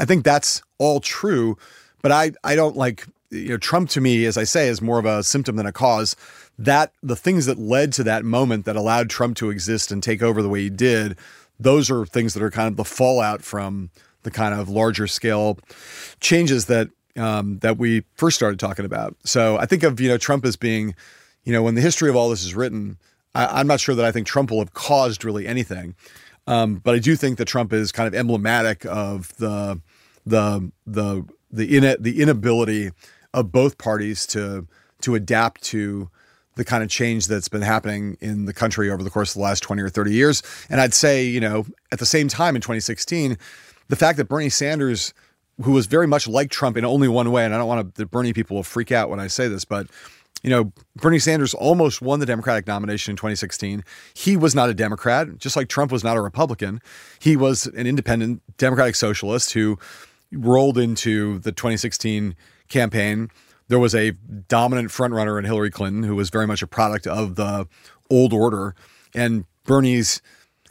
[0.00, 1.56] I think that's all true.
[2.02, 4.98] But I, I don't like, you know, Trump to me, as I say, is more
[4.98, 6.16] of a symptom than a cause
[6.58, 10.22] that the things that led to that moment that allowed Trump to exist and take
[10.22, 11.16] over the way he did,
[11.58, 13.90] those are things that are kind of the fallout from
[14.22, 15.58] the kind of larger scale
[16.20, 19.16] changes that um, that we first started talking about.
[19.24, 20.94] So I think of you know Trump as being,
[21.44, 22.98] you know, when the history of all this is written,
[23.34, 25.94] I, am not sure that I think Trump will have caused really anything,
[26.46, 29.80] um, but I do think that Trump is kind of emblematic of the
[30.26, 32.90] the the the in, the inability
[33.32, 34.66] of both parties to
[35.02, 36.10] to adapt to
[36.56, 39.42] the kind of change that's been happening in the country over the course of the
[39.42, 40.42] last 20 or 30 years.
[40.68, 43.36] And I'd say, you know, at the same time in 2016,
[43.88, 45.12] the fact that Bernie Sanders,
[45.62, 48.02] who was very much like Trump in only one way, and I don't want to,
[48.02, 49.88] the Bernie people will freak out when I say this, but
[50.42, 53.82] you know, Bernie Sanders almost won the Democratic nomination in 2016.
[54.12, 56.82] He was not a Democrat, just like Trump was not a Republican.
[57.18, 59.78] He was an independent Democratic socialist who
[60.30, 62.36] rolled into the 2016
[62.68, 63.30] campaign.
[63.68, 64.12] There was a
[64.48, 67.66] dominant frontrunner in Hillary Clinton who was very much a product of the
[68.10, 68.74] old order.
[69.14, 70.20] And Bernie's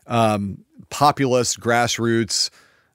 [0.05, 2.49] um, populist, grassroots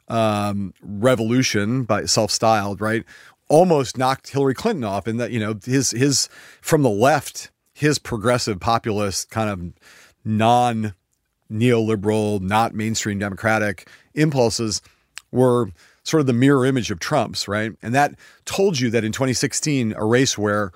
[0.08, 3.04] um, revolution, by self-styled, right,
[3.48, 5.08] almost knocked Hillary Clinton off.
[5.08, 6.28] In that, you know, his his
[6.60, 9.72] from the left, his progressive populist kind of
[10.24, 10.94] non
[11.50, 14.82] neoliberal, not mainstream democratic impulses
[15.30, 15.70] were
[16.08, 17.72] sort of the mirror image of Trump's, right?
[17.82, 18.14] And that
[18.46, 20.72] told you that in 2016, a race where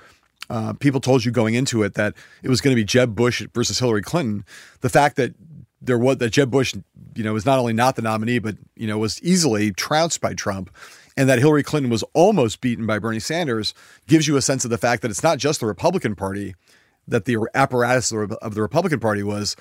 [0.51, 3.43] uh, people told you going into it that it was going to be Jeb Bush
[3.55, 4.45] versus Hillary Clinton.
[4.83, 5.35] The fact that
[5.81, 6.75] there was that Jeb Bush,
[7.15, 10.35] you know, was not only not the nominee, but you know, was easily trounced by
[10.35, 10.71] Trump,
[11.17, 13.73] and that Hillary Clinton was almost beaten by Bernie Sanders
[14.07, 16.55] gives you a sense of the fact that it's not just the Republican Party,
[17.09, 19.57] that the apparatus of the Republican Party was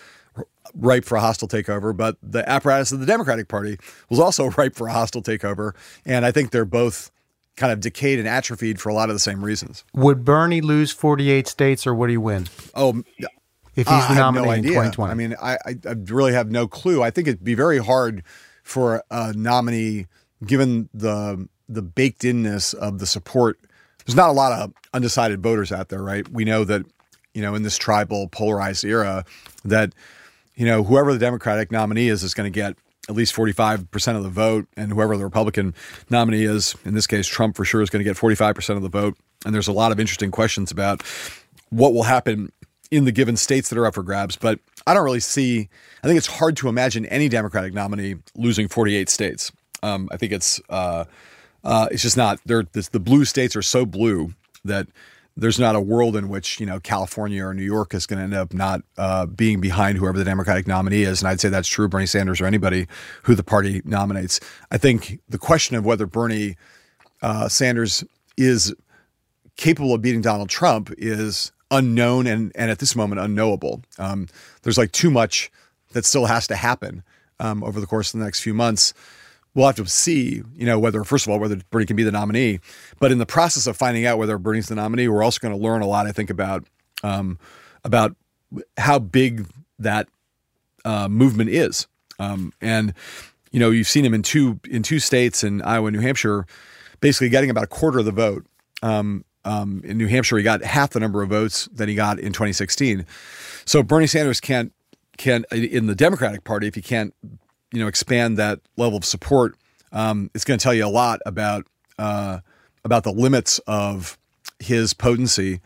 [0.75, 3.77] ripe for a hostile takeover, but the apparatus of the Democratic Party
[4.09, 5.73] was also ripe for a hostile takeover.
[6.05, 7.11] And I think they're both
[7.57, 9.83] kind of decayed and atrophied for a lot of the same reasons.
[9.93, 12.47] Would Bernie lose 48 states or would he win?
[12.73, 13.03] Oh,
[13.75, 15.11] if he's the nominee no in 2020.
[15.11, 17.01] I mean, I, I, I really have no clue.
[17.01, 18.23] I think it'd be very hard
[18.63, 20.07] for a nominee,
[20.45, 23.57] given the the baked inness of the support.
[24.05, 26.27] There's not a lot of undecided voters out there, right?
[26.27, 26.85] We know that,
[27.33, 29.23] you know, in this tribal polarized era,
[29.63, 29.93] that
[30.61, 32.75] you know whoever the Democratic nominee is is going to get
[33.09, 35.73] at least 45% of the vote, and whoever the Republican
[36.11, 38.87] nominee is, in this case, Trump for sure is going to get 45% of the
[38.87, 39.17] vote.
[39.43, 41.01] And there's a lot of interesting questions about
[41.71, 42.51] what will happen
[42.91, 44.35] in the given states that are up for grabs.
[44.35, 45.67] But I don't really see,
[46.03, 49.51] I think it's hard to imagine any Democratic nominee losing 48 states.
[49.81, 51.05] Um, I think it's, uh,
[51.63, 54.85] uh, it's just not, they're, this, the blue states are so blue that
[55.41, 58.23] there's not a world in which you know California or New York is going to
[58.23, 61.67] end up not uh, being behind whoever the Democratic nominee is, and I'd say that's
[61.67, 62.87] true Bernie Sanders or anybody
[63.23, 64.39] who the party nominates.
[64.71, 66.57] I think the question of whether Bernie
[67.23, 68.03] uh, Sanders
[68.37, 68.73] is
[69.57, 73.81] capable of beating Donald Trump is unknown and and at this moment unknowable.
[73.97, 74.27] Um,
[74.61, 75.51] there's like too much
[75.93, 77.01] that still has to happen
[77.39, 78.93] um, over the course of the next few months.
[79.53, 82.11] We'll have to see, you know, whether first of all whether Bernie can be the
[82.11, 82.59] nominee,
[82.99, 85.61] but in the process of finding out whether Bernie's the nominee, we're also going to
[85.61, 86.07] learn a lot.
[86.07, 86.65] I think about
[87.03, 87.37] um,
[87.83, 88.15] about
[88.77, 89.47] how big
[89.79, 90.07] that
[90.85, 91.87] uh, movement is,
[92.19, 92.93] um, and
[93.51, 96.45] you know, you've seen him in two in two states in Iowa, and New Hampshire,
[97.01, 98.45] basically getting about a quarter of the vote.
[98.81, 102.19] Um, um, in New Hampshire, he got half the number of votes that he got
[102.19, 103.05] in 2016.
[103.65, 104.71] So Bernie Sanders can't
[105.17, 107.13] can't in the Democratic Party if he can't
[107.71, 109.55] you know expand that level of support.
[109.91, 111.65] Um, it's going to tell you a lot about
[111.97, 112.39] uh,
[112.83, 114.17] about the limits of
[114.59, 115.61] his potency.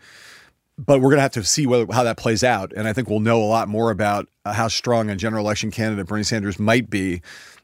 [0.78, 3.08] But we're going to have to see whether, how that plays out, and I think
[3.08, 6.90] we'll know a lot more about how strong a general election candidate Bernie Sanders might
[6.90, 7.22] be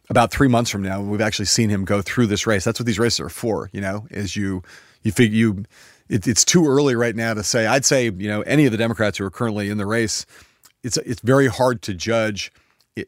[0.08, 1.00] about three months from now.
[1.02, 2.64] We've actually seen him go through this race.
[2.64, 3.68] That's what these races are for.
[3.72, 4.62] You know, is you
[5.02, 5.64] you figure you
[6.08, 7.66] it, it's too early right now to say.
[7.66, 10.26] I'd say you know any of the Democrats who are currently in the race,
[10.82, 12.52] it's it's very hard to judge,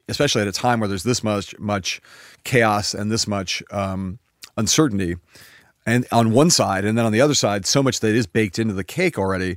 [0.09, 2.01] especially at a time where there's this much much
[2.45, 4.19] chaos and this much um,
[4.57, 5.17] uncertainty,
[5.87, 8.59] and on one side, and then on the other side, so much that is baked
[8.59, 9.57] into the cake already.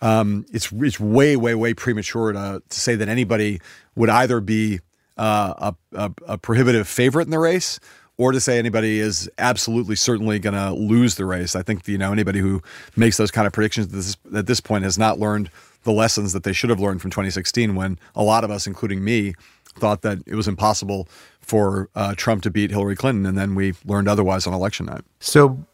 [0.00, 3.60] Um, it's it's way way way premature to to say that anybody
[3.94, 4.80] would either be
[5.16, 7.78] uh, a, a, a prohibitive favorite in the race
[8.18, 11.56] or to say anybody is absolutely certainly going to lose the race.
[11.56, 12.62] I think you know anybody who
[12.96, 15.50] makes those kind of predictions at this, at this point has not learned
[15.84, 19.02] the lessons that they should have learned from 2016, when a lot of us, including
[19.02, 19.34] me,
[19.74, 21.08] thought that it was impossible
[21.40, 25.02] for uh, Trump to beat Hillary Clinton, and then we learned otherwise on election night.
[25.20, 25.64] So,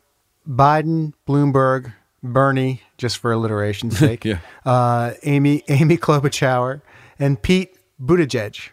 [0.48, 4.38] Biden, Bloomberg, Bernie, just for alliteration's sake, yeah.
[4.64, 6.80] uh, Amy Amy Klobuchar,
[7.18, 8.70] and Pete Buttigieg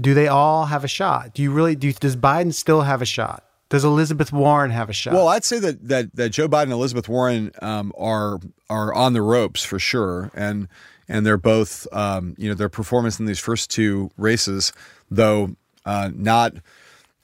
[0.00, 1.34] do they all have a shot?
[1.34, 1.92] Do you really do?
[1.92, 3.44] Does Biden still have a shot?
[3.68, 5.14] Does Elizabeth Warren have a shot?
[5.14, 9.12] Well, I'd say that that that Joe Biden and Elizabeth Warren um, are are on
[9.12, 10.68] the ropes for sure, and
[11.10, 14.72] and they're both um, you know their performance in these first two races,
[15.10, 16.54] though uh, not.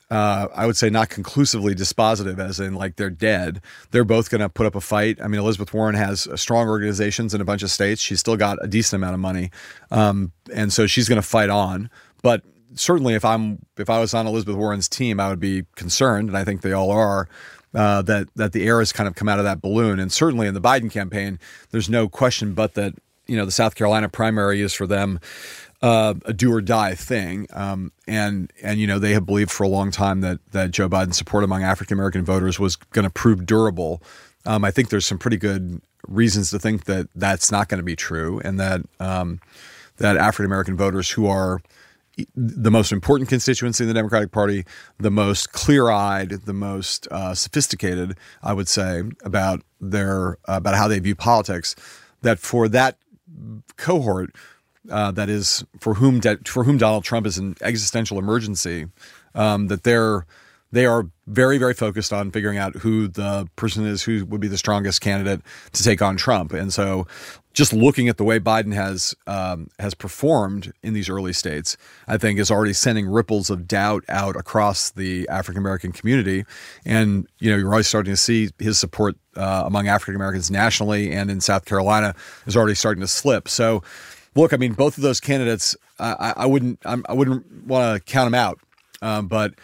[0.08, 3.60] Uh, I would say not conclusively dispositive, as in like they're dead.
[3.90, 5.18] They're both going to put up a fight.
[5.20, 8.00] I mean, Elizabeth Warren has strong organizations in a bunch of states.
[8.00, 9.50] She's still got a decent amount of money,
[9.90, 11.90] um, and so she's going to fight on.
[12.22, 12.44] But
[12.76, 16.38] certainly if I'm if I was on Elizabeth Warren's team, I would be concerned, and
[16.38, 17.28] I think they all are.
[17.74, 20.46] Uh, that that the air has kind of come out of that balloon, and certainly
[20.46, 21.38] in the Biden campaign,
[21.72, 22.94] there's no question but that
[23.26, 25.20] you know the South Carolina primary is for them
[25.82, 29.64] uh, a do or die thing, um, and and you know they have believed for
[29.64, 33.10] a long time that that Joe Biden's support among African American voters was going to
[33.10, 34.02] prove durable.
[34.46, 37.84] Um, I think there's some pretty good reasons to think that that's not going to
[37.84, 39.40] be true, and that um,
[39.98, 41.60] that African American voters who are
[42.34, 44.64] the most important constituency in the Democratic Party,
[44.98, 50.98] the most clear-eyed, the most uh, sophisticated, I would say, about their about how they
[50.98, 51.76] view politics.
[52.22, 52.96] That for that
[53.76, 54.34] cohort,
[54.90, 58.86] uh, that is for whom for whom Donald Trump is an existential emergency,
[59.34, 60.26] um, that they're
[60.72, 64.48] they are very, very focused on figuring out who the person is who would be
[64.48, 65.40] the strongest candidate
[65.72, 66.52] to take on Trump.
[66.52, 67.06] And so,
[67.52, 71.76] just looking at the way Biden has um, has performed in these early states,
[72.06, 76.44] I think is already sending ripples of doubt out across the African American community.
[76.84, 81.12] And you know, you're already starting to see his support uh, among African Americans nationally
[81.12, 82.14] and in South Carolina
[82.46, 83.48] is already starting to slip.
[83.48, 83.82] So,
[84.34, 88.26] look, I mean, both of those candidates, I, I wouldn't I wouldn't want to count
[88.26, 88.60] them out,
[89.00, 89.54] um, but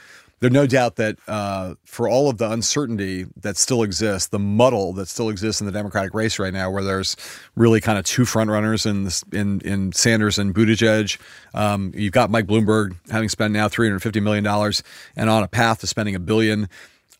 [0.42, 4.92] there's no doubt that uh, for all of the uncertainty that still exists, the muddle
[4.94, 7.16] that still exists in the Democratic race right now, where there's
[7.54, 11.16] really kind of two frontrunners in this, in in Sanders and Buttigieg.
[11.54, 14.82] Um, you've got Mike Bloomberg having spent now 350 million dollars
[15.14, 16.68] and on a path to spending a billion.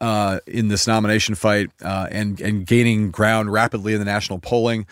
[0.01, 4.85] Uh, in this nomination fight uh, and and gaining ground rapidly in the national polling,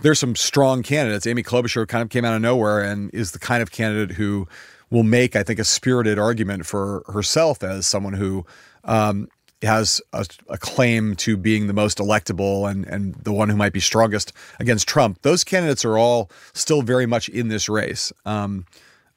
[0.00, 1.24] there's some strong candidates.
[1.24, 4.48] Amy Klobuchar kind of came out of nowhere and is the kind of candidate who
[4.90, 8.46] will make, I think, a spirited argument for herself as someone who
[8.84, 9.28] um,
[9.62, 13.72] has a, a, claim to being the most electable and, and the one who might
[13.72, 15.22] be strongest against Trump.
[15.22, 18.12] Those candidates are all still very much in this race.
[18.24, 18.66] Um,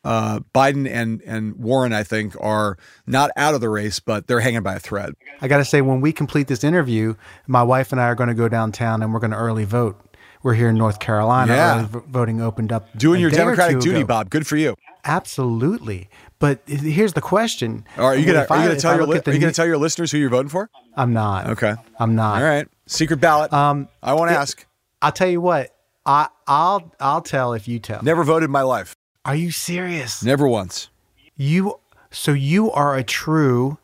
[0.05, 4.39] uh, Biden and and Warren, I think, are not out of the race, but they're
[4.39, 5.13] hanging by a thread.
[5.41, 7.15] I got to say, when we complete this interview,
[7.47, 9.99] my wife and I are going to go downtown and we're going to early vote.
[10.41, 11.53] We're here in North Carolina.
[11.53, 11.87] Yeah.
[11.91, 12.87] voting opened up.
[12.97, 14.07] Doing your Democratic duty, ago.
[14.07, 14.29] Bob.
[14.29, 14.75] Good for you.
[15.05, 16.09] Absolutely.
[16.39, 17.85] But here's the question.
[17.97, 20.17] are you are you gonna tell your li- are you gonna tell your listeners who
[20.17, 20.69] you're voting for?
[20.95, 21.47] I'm not.
[21.47, 21.75] Okay.
[21.99, 22.41] I'm not.
[22.41, 22.67] All right.
[22.85, 23.51] Secret ballot.
[23.53, 24.65] Um, I won't ask.
[25.01, 25.75] I'll tell you what.
[26.05, 28.01] I I'll I'll tell if you tell.
[28.01, 28.95] Never voted in my life.
[29.25, 30.23] Are you serious?
[30.23, 30.89] Never once.
[31.35, 31.79] You
[32.11, 33.77] so you are a true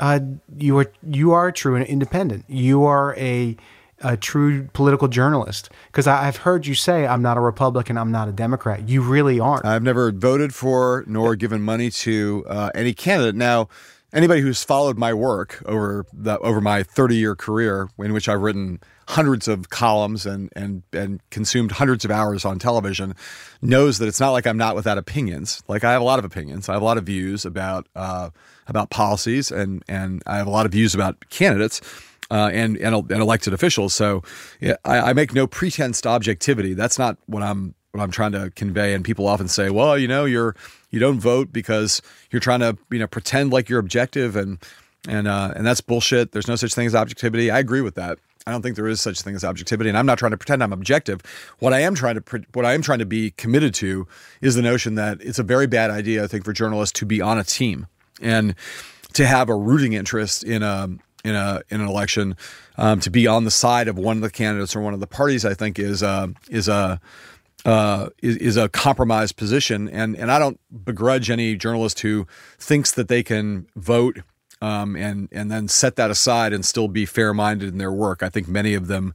[0.00, 0.20] uh
[0.56, 2.44] you are you are a true independent.
[2.48, 3.56] You are a
[4.04, 5.70] a true political journalist?
[5.86, 8.88] Because I've heard you say, I'm not a Republican, I'm not a Democrat.
[8.88, 9.64] You really aren't.
[9.64, 13.34] I've never voted for nor given money to uh, any candidate.
[13.34, 13.68] Now,
[14.14, 18.40] anybody who's followed my work over the over my 30 year career, in which I've
[18.40, 23.14] written hundreds of columns and and and consumed hundreds of hours on television,
[23.60, 25.62] knows that it's not like I'm not without opinions.
[25.68, 26.68] Like I have a lot of opinions.
[26.68, 28.30] I have a lot of views about uh,
[28.66, 31.80] about policies, and and I have a lot of views about candidates
[32.34, 33.94] uh, and, and and elected officials.
[33.94, 34.24] So
[34.60, 36.74] yeah, I, I, make no pretense to objectivity.
[36.74, 38.92] That's not what I'm what I'm trying to convey.
[38.92, 40.56] And people often say, well, you know, you're
[40.90, 44.58] you don't vote because you're trying to you know pretend like you're objective and
[45.06, 46.32] and uh, and that's bullshit.
[46.32, 47.52] There's no such thing as objectivity.
[47.52, 48.18] I agree with that.
[48.48, 50.36] I don't think there is such a thing as objectivity, and I'm not trying to
[50.36, 51.20] pretend I'm objective.
[51.60, 54.08] What I am trying to what I am trying to be committed to
[54.40, 57.20] is the notion that it's a very bad idea, I think, for journalists to be
[57.20, 57.86] on a team
[58.20, 58.56] and
[59.12, 60.88] to have a rooting interest in a
[61.24, 62.36] in a in an election
[62.76, 65.06] um, to be on the side of one of the candidates or one of the
[65.06, 67.00] parties, I think is uh, is a
[67.64, 72.26] uh, is, is a compromised position, and and I don't begrudge any journalist who
[72.58, 74.20] thinks that they can vote
[74.60, 78.22] um, and and then set that aside and still be fair minded in their work.
[78.22, 79.14] I think many of them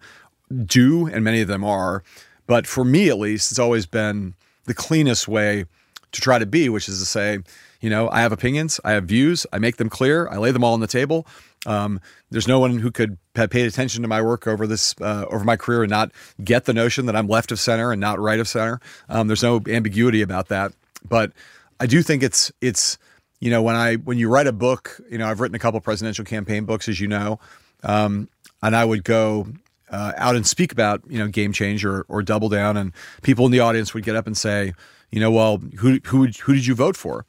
[0.65, 2.03] do, and many of them are.
[2.47, 4.33] But for me, at least, it's always been
[4.65, 5.65] the cleanest way
[6.11, 7.39] to try to be, which is to say,
[7.81, 10.63] you know, I have opinions, I have views, I make them clear, I lay them
[10.63, 11.27] all on the table.
[11.65, 11.99] Um,
[12.31, 15.43] there's no one who could have paid attention to my work over this uh, over
[15.43, 16.11] my career and not
[16.43, 18.79] get the notion that I'm left of center and not right of center.
[19.09, 20.71] Um, there's no ambiguity about that.
[21.07, 21.31] But
[21.79, 22.97] I do think it's it's
[23.39, 25.79] you know when I when you write a book, you know I've written a couple
[25.81, 27.39] presidential campaign books, as you know,
[27.83, 28.29] um,
[28.61, 29.47] and I would go
[29.91, 33.45] uh, out and speak about you know game change or, or double down, and people
[33.45, 34.73] in the audience would get up and say,
[35.11, 37.25] you know, well, who who who did you vote for?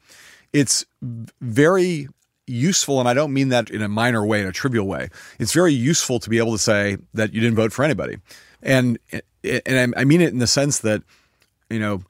[0.53, 0.85] It's
[1.41, 2.09] very
[2.47, 5.09] useful, and I don't mean that in a minor way, in a trivial way.
[5.39, 8.17] It's very useful to be able to say that you didn't vote for anybody,
[8.61, 8.99] and
[9.43, 11.03] and I mean it in the sense that
[11.69, 12.03] you know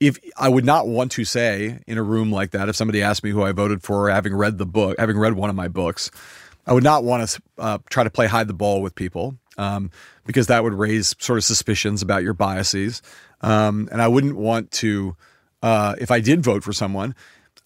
[0.00, 3.24] if I would not want to say in a room like that, if somebody asked
[3.24, 6.10] me who I voted for, having read the book, having read one of my books,
[6.66, 9.90] I would not want to uh, try to play hide the ball with people um,
[10.24, 13.02] because that would raise sort of suspicions about your biases,
[13.40, 15.16] um, and I wouldn't want to.
[15.60, 17.16] Uh, if I did vote for someone,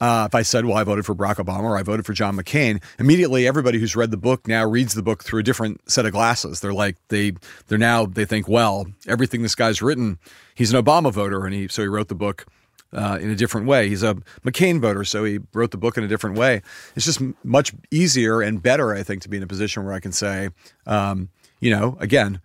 [0.03, 2.37] uh, if I said, well, I voted for Barack Obama or I voted for John
[2.37, 6.07] McCain, immediately everybody who's read the book now reads the book through a different set
[6.07, 6.59] of glasses.
[6.59, 7.35] They're like, they,
[7.69, 10.19] they're now, they think, well, everything this guy's written,
[10.57, 11.47] he's an Obama voter.
[11.47, 12.47] And he, so he wrote the book
[12.93, 13.89] uh, in a different way.
[13.89, 16.63] He's a McCain voter, so he wrote the book in a different way.
[16.97, 20.01] It's just much easier and better, I think, to be in a position where I
[20.01, 20.49] can say,
[20.85, 21.29] um,
[21.61, 22.41] you know, again,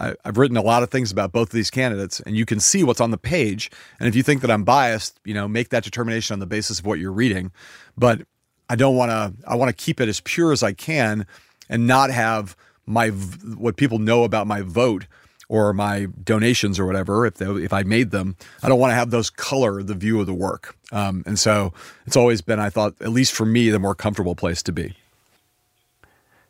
[0.00, 2.58] I, have written a lot of things about both of these candidates, and you can
[2.58, 3.70] see what's on the page.
[3.98, 6.78] And if you think that I'm biased, you know, make that determination on the basis
[6.80, 7.52] of what you're reading.
[7.96, 8.22] But
[8.68, 9.34] I don't want to.
[9.46, 11.26] I want to keep it as pure as I can,
[11.68, 15.06] and not have my what people know about my vote
[15.50, 18.94] or my donations or whatever, if they, if I made them, I don't want to
[18.94, 20.76] have those color the view of the work.
[20.92, 21.72] Um, and so
[22.06, 24.94] it's always been, I thought, at least for me, the more comfortable place to be.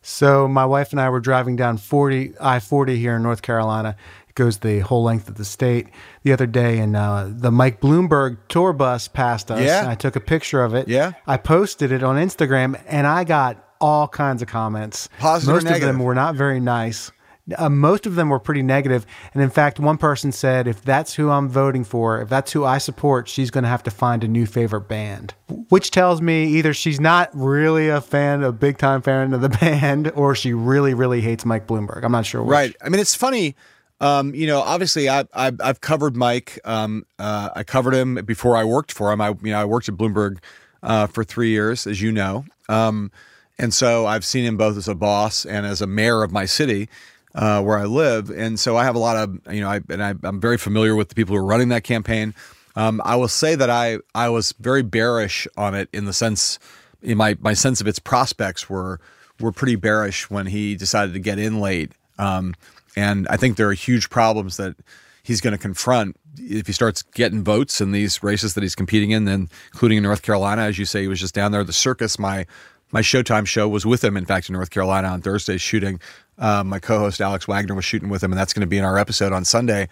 [0.03, 3.97] So my wife and I were driving down 40 I-40 here in North Carolina.
[4.29, 5.89] It goes the whole length of the state
[6.23, 9.61] the other day, and uh, the Mike Bloomberg tour bus passed us.
[9.63, 9.89] Yeah.
[9.89, 10.89] I took a picture of it.
[10.89, 11.13] Yeah.
[11.27, 15.09] I posted it on Instagram, and I got all kinds of comments.
[15.19, 17.11] Positive Most of them were not very nice.
[17.57, 19.07] Uh, most of them were pretty negative.
[19.35, 22.65] And in fact, one person said, if that's who I'm voting for, if that's who
[22.65, 25.35] I support, she's going to have to find a new favorite band.
[25.69, 29.49] Which tells me either she's not really a fan, a big time fan of the
[29.61, 32.05] band, or she really, really hates Mike Bloomberg.
[32.05, 32.53] I'm not sure which.
[32.53, 32.77] Right.
[32.83, 33.57] I mean, it's funny.
[34.01, 36.59] Um, you know, obviously, I, I, have covered Mike.
[36.65, 39.21] Um, uh, I covered him before I worked for him.
[39.21, 40.39] I, you know, I worked at Bloomberg
[40.83, 42.47] uh, for three years, as you know.
[42.71, 43.11] Um,
[43.59, 46.47] and so I've seen him both as a boss and as a mayor of my
[46.47, 46.89] city
[47.35, 50.03] uh, where I live, and so I have a lot of you know, I, and
[50.03, 52.35] I, am very familiar with the people who are running that campaign.
[52.77, 56.59] Um, I will say that I I was very bearish on it in the sense,
[57.03, 59.01] in my my sense of its prospects were
[59.39, 62.55] were pretty bearish when he decided to get in late, um,
[62.97, 64.77] and I think there are huge problems that
[65.23, 69.11] he's going to confront if he starts getting votes in these races that he's competing
[69.11, 71.65] in, then including in North Carolina, as you say, he was just down there.
[71.65, 72.47] The circus, my
[72.93, 76.01] my Showtime show was with him, in fact, in North Carolina on Thursday shooting.
[76.41, 78.85] Uh, my co-host Alex Wagner was shooting with him, and that's going to be in
[78.85, 79.89] our episode on Sunday.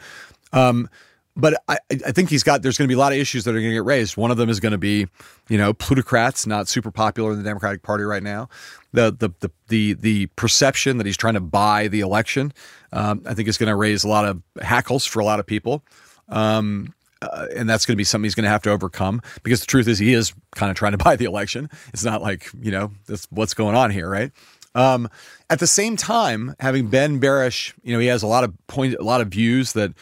[0.52, 0.88] Um,
[1.36, 2.62] but I, I, think he's got.
[2.62, 4.16] There's going to be a lot of issues that are going to get raised.
[4.16, 5.06] One of them is going to be,
[5.48, 8.48] you know, plutocrats not super popular in the Democratic Party right now.
[8.92, 12.52] The the the the, the perception that he's trying to buy the election,
[12.92, 15.46] um, I think, is going to raise a lot of hackles for a lot of
[15.46, 15.84] people.
[16.28, 16.92] Um,
[17.22, 19.66] uh, and that's going to be something he's going to have to overcome because the
[19.66, 21.70] truth is he is kind of trying to buy the election.
[21.92, 24.32] It's not like you know that's what's going on here, right?
[24.78, 25.10] Um,
[25.50, 28.94] at the same time, having been bearish, you know, he has a lot of point,
[28.94, 29.92] a lot of views that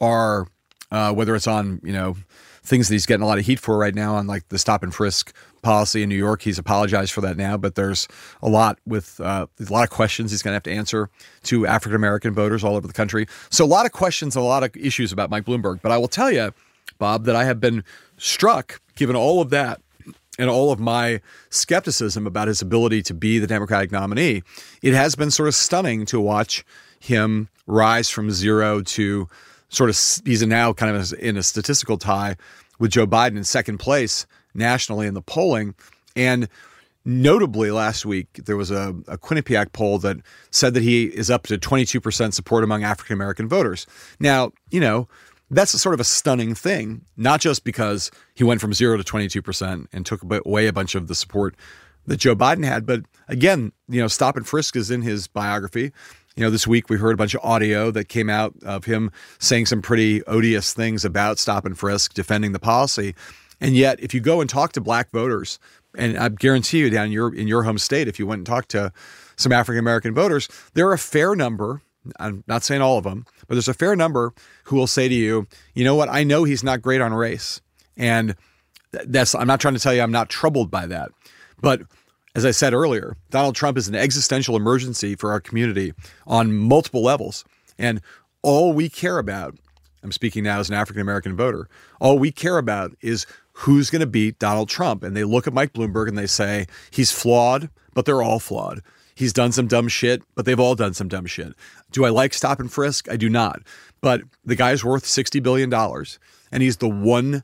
[0.00, 0.46] are
[0.92, 2.16] uh, whether it's on you know
[2.62, 4.82] things that he's getting a lot of heat for right now on like the stop
[4.84, 6.42] and frisk policy in New York.
[6.42, 8.06] He's apologized for that now, but there's
[8.40, 11.10] a lot with uh, a lot of questions he's going to have to answer
[11.44, 13.26] to African American voters all over the country.
[13.50, 15.82] So a lot of questions, a lot of issues about Mike Bloomberg.
[15.82, 16.52] But I will tell you,
[16.98, 17.82] Bob, that I have been
[18.16, 19.80] struck, given all of that
[20.40, 21.20] and all of my
[21.50, 24.42] skepticism about his ability to be the Democratic nominee,
[24.82, 26.64] it has been sort of stunning to watch
[26.98, 29.28] him rise from zero to
[29.68, 32.36] sort of he's now kind of in a statistical tie
[32.78, 35.74] with Joe Biden in second place nationally in the polling.
[36.16, 36.48] And
[37.04, 40.16] notably, last week, there was a, a Quinnipiac poll that
[40.50, 43.86] said that he is up to 22% support among African American voters.
[44.18, 45.06] Now, you know,
[45.50, 49.04] that's a sort of a stunning thing, not just because he went from zero to
[49.04, 51.56] 22% and took away a bunch of the support
[52.06, 55.92] that Joe Biden had, but again, you know, stop and frisk is in his biography.
[56.36, 59.10] You know, this week we heard a bunch of audio that came out of him
[59.38, 63.14] saying some pretty odious things about stop and frisk, defending the policy.
[63.60, 65.58] And yet, if you go and talk to black voters,
[65.94, 68.70] and I guarantee you down your in your home state, if you went and talked
[68.70, 68.92] to
[69.36, 71.82] some African American voters, there are a fair number.
[72.18, 74.32] I'm not saying all of them, but there's a fair number
[74.64, 76.08] who will say to you, you know what?
[76.08, 77.60] I know he's not great on race,
[77.96, 78.34] and
[78.92, 79.34] that's.
[79.34, 81.10] I'm not trying to tell you I'm not troubled by that,
[81.60, 81.82] but
[82.34, 85.92] as I said earlier, Donald Trump is an existential emergency for our community
[86.26, 87.44] on multiple levels,
[87.78, 88.00] and
[88.42, 89.56] all we care about.
[90.02, 91.68] I'm speaking now as an African American voter.
[92.00, 95.02] All we care about is who's going to beat Donald Trump.
[95.02, 98.80] And they look at Mike Bloomberg and they say, he's flawed, but they're all flawed.
[99.20, 101.52] He's done some dumb shit, but they've all done some dumb shit.
[101.92, 103.06] Do I like stop and frisk?
[103.10, 103.60] I do not.
[104.00, 105.70] But the guy's worth $60 billion,
[106.50, 107.42] and he's the one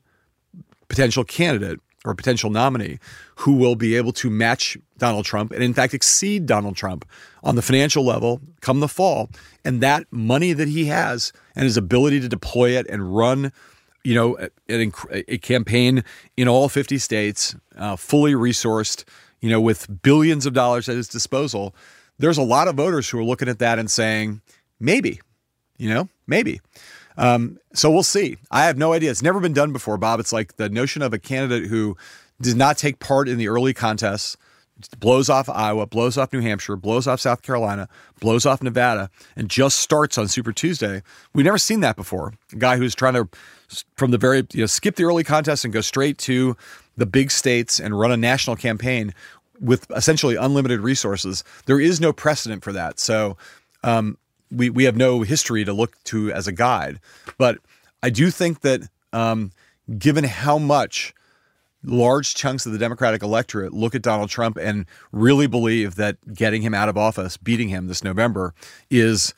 [0.87, 2.97] potential candidate or potential nominee
[3.35, 7.05] who will be able to match Donald Trump and, in fact, exceed Donald Trump
[7.43, 9.29] on the financial level come the fall.
[9.63, 13.51] And that money that he has and his ability to deploy it and run
[14.07, 14.37] you know,
[14.69, 16.01] a, a, campaign
[16.37, 19.03] in all 50 states, uh, fully resourced,
[19.41, 21.75] you know, with billions of dollars at his disposal.
[22.17, 24.39] There's a lot of voters who are looking at that and saying,
[24.79, 25.19] maybe,
[25.77, 26.61] you know, maybe.
[27.17, 28.37] Um, so we'll see.
[28.49, 29.11] I have no idea.
[29.11, 30.21] It's never been done before, Bob.
[30.21, 31.97] It's like the notion of a candidate who
[32.39, 34.37] did not take part in the early contests,
[34.99, 37.87] blows off Iowa, blows off New Hampshire, blows off South Carolina,
[38.19, 41.01] blows off Nevada, and just starts on Super Tuesday.
[41.33, 42.33] We've never seen that before.
[42.53, 43.27] A guy who's trying to
[43.95, 46.55] from the very you know skip the early contest and go straight to
[46.95, 49.13] the big states and run a national campaign
[49.59, 51.43] with essentially unlimited resources.
[51.65, 52.99] There is no precedent for that.
[52.99, 53.37] So
[53.83, 54.17] um,
[54.51, 56.99] we we have no history to look to as a guide.
[57.37, 57.59] But
[58.03, 58.81] I do think that
[59.13, 59.51] um,
[59.97, 61.13] given how much
[61.83, 66.61] large chunks of the Democratic electorate look at Donald Trump and really believe that getting
[66.61, 68.53] him out of office, beating him this November,
[68.89, 69.33] is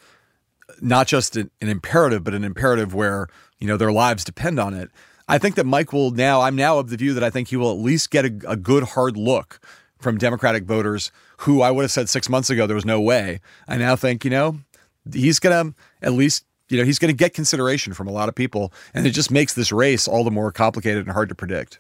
[0.82, 3.28] not just an, an, imperative, but an imperative where
[3.60, 4.90] you know their lives depend on it.
[5.28, 6.42] I think that Mike will now.
[6.42, 8.56] I'm now of the view that I think he will at least get a, a
[8.56, 9.60] good hard look
[10.00, 13.42] from Democratic voters who I would have said six months ago there was no way.
[13.68, 14.60] I now think you know
[15.12, 18.36] he's going to at least you know he's to get consideration from a lot of
[18.36, 21.80] people, and it just makes this race all the more complicated and hard to predict.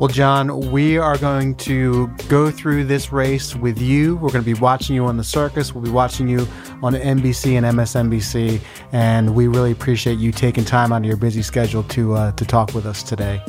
[0.00, 4.16] Well, John, we are going to go through this race with you.
[4.16, 5.72] We're going to be watching you on the circus.
[5.72, 6.48] We'll be watching you
[6.82, 11.42] on NBC and MSNBC, and we really appreciate you taking time out of your busy
[11.42, 13.40] schedule to uh, to talk with us today.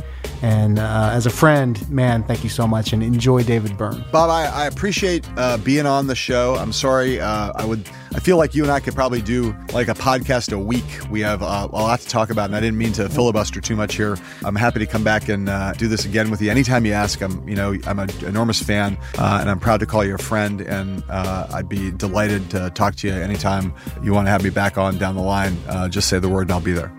[0.41, 4.03] And uh, as a friend, man, thank you so much, and enjoy David Byrne.
[4.11, 6.55] Bob, I, I appreciate uh, being on the show.
[6.55, 7.87] I'm sorry, uh, I would.
[8.13, 10.85] I feel like you and I could probably do like a podcast a week.
[11.09, 13.75] We have uh, a lot to talk about, and I didn't mean to filibuster too
[13.75, 14.17] much here.
[14.45, 17.21] I'm happy to come back and uh, do this again with you anytime you ask.
[17.21, 20.19] I'm, you know, I'm an enormous fan, uh, and I'm proud to call you a
[20.19, 20.61] friend.
[20.61, 24.77] And I'd be delighted to talk to you anytime you want to have me back
[24.77, 25.57] on down the line.
[25.89, 26.93] just say the word, and I'll be there.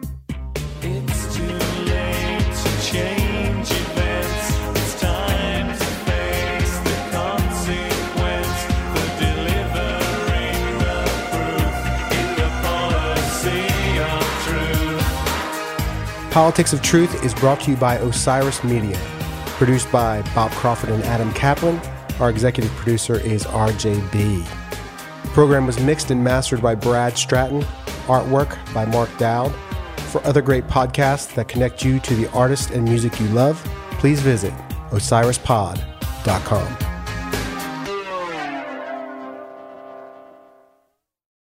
[16.36, 19.00] Politics of Truth is brought to you by Osiris Media.
[19.56, 21.80] Produced by Bob Crawford and Adam Kaplan.
[22.20, 24.46] Our executive producer is RJB.
[25.22, 27.62] The program was mixed and mastered by Brad Stratton.
[28.06, 29.50] Artwork by Mark Dowd.
[30.10, 33.56] For other great podcasts that connect you to the artist and music you love,
[33.92, 34.52] please visit
[34.90, 36.95] osirispod.com.